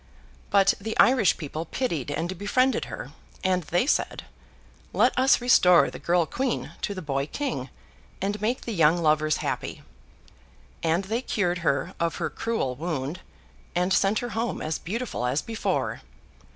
But 0.49 0.73
the 0.81 0.97
Irish 0.97 1.37
people 1.37 1.63
pitied 1.65 2.09
and 2.09 2.35
befriended 2.35 2.85
her; 2.85 3.11
and 3.43 3.61
they 3.65 3.85
said, 3.85 4.23
'Let 4.93 5.15
us 5.15 5.39
restore 5.39 5.91
the 5.91 5.99
girl 5.99 6.25
queen 6.25 6.71
to 6.81 6.95
the 6.95 7.03
boy 7.03 7.27
king, 7.27 7.69
and 8.19 8.41
make 8.41 8.61
the 8.61 8.73
young 8.73 8.97
lovers 9.03 9.37
happy!' 9.45 9.83
and 10.81 11.03
they 11.03 11.21
cured 11.21 11.59
her 11.59 11.93
of 11.99 12.15
her 12.15 12.31
cruel 12.31 12.73
wound, 12.73 13.19
and 13.75 13.93
sent 13.93 14.17
her 14.25 14.29
home 14.29 14.59
as 14.59 14.79
beautiful 14.79 15.23
as 15.23 15.43
before. 15.43 16.01